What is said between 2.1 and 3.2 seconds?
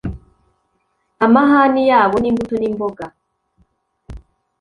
nimbuto nimboga